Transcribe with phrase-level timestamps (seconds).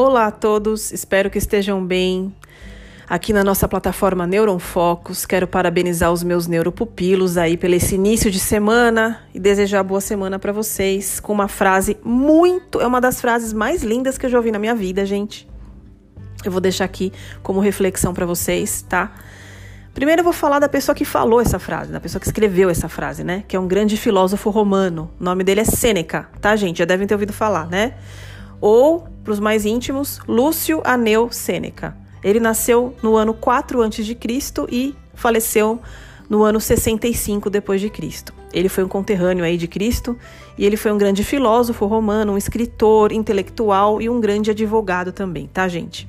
[0.00, 2.32] Olá a todos, espero que estejam bem.
[3.08, 8.30] Aqui na nossa plataforma Neuron Focus, quero parabenizar os meus neuropupilos aí pelo esse início
[8.30, 13.20] de semana e desejar boa semana para vocês com uma frase muito, é uma das
[13.20, 15.48] frases mais lindas que eu já ouvi na minha vida, gente.
[16.44, 17.12] Eu vou deixar aqui
[17.42, 19.12] como reflexão para vocês, tá?
[19.92, 22.88] Primeiro eu vou falar da pessoa que falou essa frase, da pessoa que escreveu essa
[22.88, 23.42] frase, né?
[23.48, 25.10] Que é um grande filósofo romano.
[25.18, 26.78] O nome dele é Sêneca, tá, gente?
[26.78, 27.94] Já devem ter ouvido falar, né?
[28.60, 31.96] Ou, para os mais íntimos, Lúcio Aneu Sêneca.
[32.22, 34.16] Ele nasceu no ano 4 a.C.
[34.70, 35.80] e faleceu
[36.28, 38.34] no ano 65 depois de Cristo.
[38.52, 40.16] Ele foi um conterrâneo aí de Cristo
[40.56, 45.46] e ele foi um grande filósofo romano, um escritor, intelectual e um grande advogado também,
[45.46, 46.08] tá, gente?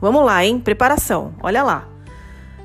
[0.00, 0.60] Vamos lá, hein?
[0.60, 1.34] Preparação.
[1.42, 1.88] Olha lá.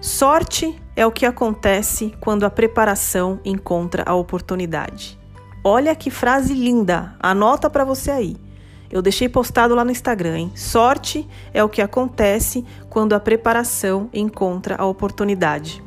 [0.01, 5.19] Sorte é o que acontece quando a preparação encontra a oportunidade.
[5.63, 8.37] Olha que frase linda, anota para você aí.
[8.91, 10.51] Eu deixei postado lá no Instagram, hein?
[10.55, 15.83] Sorte é o que acontece quando a preparação encontra a oportunidade.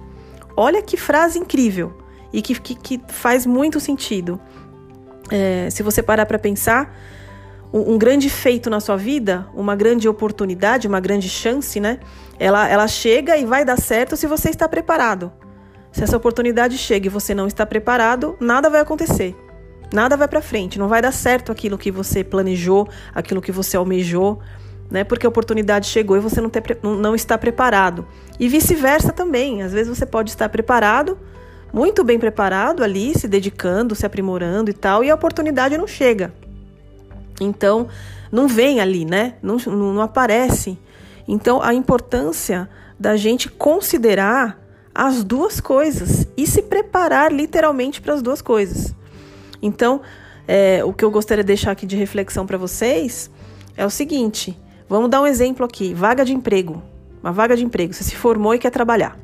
[0.57, 1.93] Olha que frase incrível
[2.33, 4.41] e que, que, que faz muito sentido.
[5.31, 6.97] É, se você parar para pensar,
[7.73, 11.99] um, um, grande feito na sua vida, uma grande oportunidade, uma grande chance, né?
[12.39, 15.33] Ela, ela chega e vai dar certo se você está preparado.
[15.91, 19.37] Se essa oportunidade chega e você não está preparado, nada vai acontecer.
[19.93, 23.77] Nada vai para frente, não vai dar certo aquilo que você planejou, aquilo que você
[23.77, 24.41] almejou,
[24.91, 25.05] né?
[25.05, 28.07] Porque a oportunidade chegou e você não, ter, não está preparado.
[28.39, 29.63] E vice-versa também.
[29.63, 31.19] Às vezes você pode estar preparado,
[31.73, 36.33] muito bem preparado ali, se dedicando, se aprimorando e tal, e a oportunidade não chega.
[37.41, 37.89] Então,
[38.31, 39.35] não vem ali, né?
[39.43, 40.79] Não, não, aparece.
[41.27, 44.61] Então, a importância da gente considerar
[44.95, 48.92] as duas coisas e se preparar literalmente para as duas coisas.
[49.63, 50.03] Então,
[50.47, 53.31] é, o que eu gostaria de deixar aqui de reflexão para vocês
[53.77, 56.83] é o seguinte: vamos dar um exemplo aqui: vaga de emprego.
[57.23, 57.95] Uma vaga de emprego.
[57.95, 59.17] Você se formou e quer trabalhar.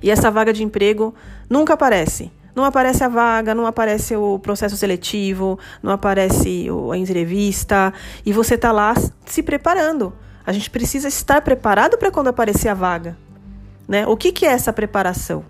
[0.00, 1.14] E essa vaga de emprego
[1.50, 2.30] nunca aparece.
[2.54, 7.92] Não aparece a vaga, não aparece o processo seletivo, não aparece a entrevista,
[8.24, 8.94] e você está lá
[9.26, 10.12] se preparando.
[10.46, 13.16] A gente precisa estar preparado para quando aparecer a vaga.
[13.88, 14.06] Né?
[14.06, 15.44] O que, que é essa preparação?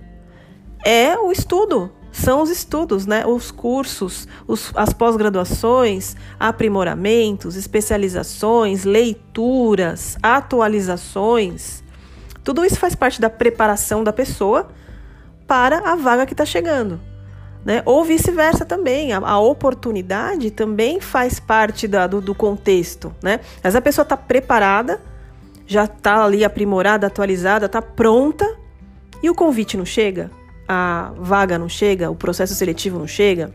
[0.82, 3.26] É o estudo, são os estudos, né?
[3.26, 11.82] os cursos, os, as pós-graduações, aprimoramentos, especializações, leituras, atualizações.
[12.44, 14.68] Tudo isso faz parte da preparação da pessoa
[15.46, 17.00] para a vaga que está chegando.
[17.64, 17.82] Né?
[17.84, 23.12] Ou vice-versa também, a, a, oportunidade também faz parte da, do, do, contexto.
[23.22, 23.40] Né?
[23.62, 25.00] Mas a pessoa está preparada,
[25.66, 28.46] já está ali aprimorada, atualizada, está pronta
[29.22, 30.30] e o convite não chega,
[30.68, 33.52] a vaga não chega, o processo seletivo não chega.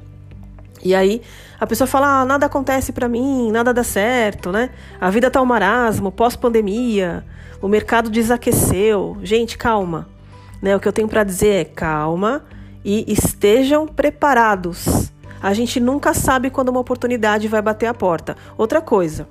[0.84, 1.22] E aí
[1.60, 4.70] a pessoa fala: ah, nada acontece para mim, nada dá certo, né?
[5.00, 7.26] A vida tá um marasmo, pós-pandemia,
[7.62, 9.18] o mercado desaqueceu.
[9.22, 10.08] Gente, calma.
[10.62, 10.76] Né?
[10.76, 12.44] O que eu tenho para dizer é calma
[12.84, 15.12] e estejam preparados.
[15.42, 18.36] A gente nunca sabe quando uma oportunidade vai bater a porta.
[18.58, 19.28] Outra coisa,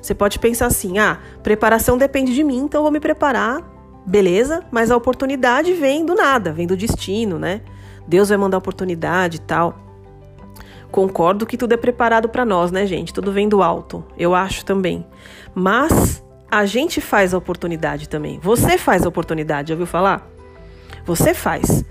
[0.00, 3.62] você pode pensar assim: ah, preparação depende de mim, então eu vou me preparar,
[4.06, 7.60] beleza, mas a oportunidade vem do nada, vem do destino, né?
[8.06, 9.78] Deus vai mandar oportunidade e tal.
[10.90, 13.14] Concordo que tudo é preparado para nós, né, gente?
[13.14, 15.06] Tudo vem do alto, eu acho também.
[15.54, 18.38] Mas a gente faz a oportunidade também.
[18.42, 20.28] Você faz a oportunidade, já ouviu falar?
[21.06, 21.82] Você faz.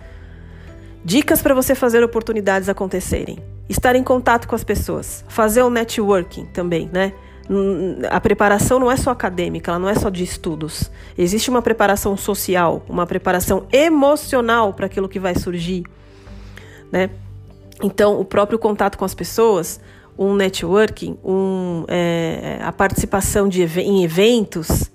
[1.03, 3.39] Dicas para você fazer oportunidades acontecerem.
[3.67, 5.25] Estar em contato com as pessoas.
[5.27, 7.11] Fazer o networking também, né?
[8.09, 10.89] A preparação não é só acadêmica, ela não é só de estudos.
[11.17, 15.83] Existe uma preparação social, uma preparação emocional para aquilo que vai surgir,
[16.91, 17.09] né?
[17.83, 19.79] Então, o próprio contato com as pessoas,
[20.17, 24.91] um networking, um, é, a participação de, em eventos,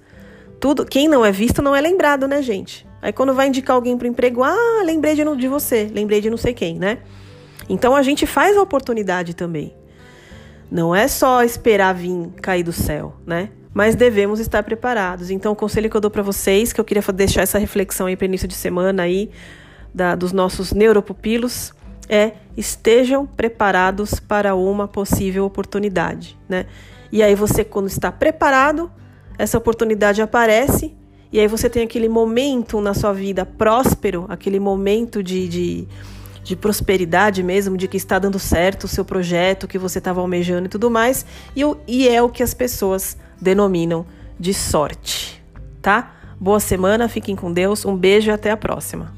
[0.61, 0.85] tudo.
[0.85, 2.87] Quem não é visto não é lembrado, né, gente?
[3.03, 6.37] Aí quando vai indicar alguém para emprego, ah, lembrei de, de você, lembrei de não
[6.37, 6.99] sei quem, né?
[7.69, 9.75] Então a gente faz a oportunidade também.
[10.71, 13.51] Não é só esperar vir cair do céu, né?
[13.73, 15.31] Mas devemos estar preparados.
[15.31, 18.17] Então o conselho que eu dou para vocês, que eu queria deixar essa reflexão aí
[18.17, 19.31] para início de semana aí
[19.95, 21.73] da, dos nossos neuropupilos,
[22.09, 26.67] é estejam preparados para uma possível oportunidade, né?
[27.13, 28.91] E aí você quando está preparado,
[29.39, 30.95] essa oportunidade aparece
[31.33, 35.89] e aí você tem aquele momento na sua vida próspero, aquele momento de, de,
[36.47, 40.67] de prosperidade mesmo, de que está dando certo o seu projeto, que você estava almejando
[40.67, 41.27] e tudo mais.
[41.57, 44.07] E, e é o que as pessoas denominam
[44.39, 45.43] de sorte,
[45.83, 46.15] tá?
[46.39, 49.16] Boa semana, fiquem com Deus, um beijo e até a próxima.